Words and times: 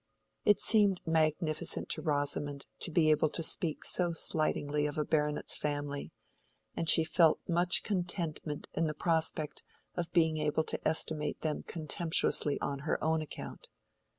It 0.45 0.59
seemed 0.59 0.99
magnificent 1.05 1.87
to 1.89 2.01
Rosamond 2.01 2.65
to 2.79 2.89
be 2.89 3.11
able 3.11 3.29
to 3.29 3.43
speak 3.43 3.85
so 3.85 4.13
slightingly 4.13 4.87
of 4.87 4.97
a 4.97 5.05
baronet's 5.05 5.59
family, 5.59 6.11
and 6.75 6.89
she 6.89 7.03
felt 7.03 7.39
much 7.47 7.83
contentment 7.83 8.67
in 8.73 8.87
the 8.87 8.95
prospect 8.95 9.61
of 9.93 10.11
being 10.11 10.37
able 10.39 10.63
to 10.63 10.87
estimate 10.87 11.41
them 11.41 11.61
contemptuously 11.61 12.59
on 12.61 12.79
her 12.79 12.97
own 13.03 13.21
account. 13.21 13.69